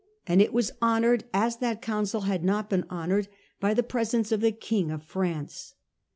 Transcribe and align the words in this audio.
and 0.25 0.41
it 0.41 0.51
was 0.51 0.71
honoured, 0.81 1.25
as 1.31 1.57
that 1.57 1.79
council 1.79 2.21
had 2.21 2.43
not 2.43 2.71
been 2.71 2.87
honoured, 2.89 3.27
by 3.59 3.71
the 3.71 3.83
presence 3.83 4.31
of 4.31 4.41
the 4.41 4.51
king 4.51 4.89
of 4.89 5.03
France. 5.03 5.75